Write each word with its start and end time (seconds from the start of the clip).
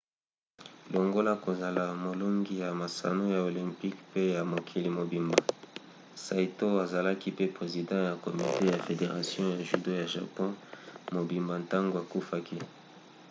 longola 0.91 1.33
kozola 1.43 1.85
molongi 2.03 2.53
ya 2.63 2.69
masano 2.81 3.23
ya 3.35 3.39
olympic 3.49 3.95
pe 4.11 4.21
ya 4.35 4.41
mokili 4.51 4.89
mobimba 4.97 5.39
saito 6.25 6.67
azalaki 6.83 7.29
pe 7.37 7.45
president 7.57 8.01
ya 8.09 8.13
komite 8.23 8.61
ya 8.71 8.77
federation 8.87 9.45
ya 9.53 9.59
judo 9.67 9.89
ya 9.99 10.05
japon 10.13 10.49
mobimba 11.15 11.53
ntango 11.63 11.95
akufaki 12.03 12.57